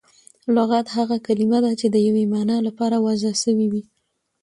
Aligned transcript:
لغت 0.55 0.85
هغه 0.97 1.17
کلیمه 1.27 1.59
ده، 1.65 1.71
چي 1.79 1.87
د 1.91 1.95
یوې 2.07 2.23
مانا 2.33 2.57
له 2.65 2.71
پاره 2.77 2.97
وضع 3.05 3.31
سوی 3.43 3.67
وي. 3.71 3.83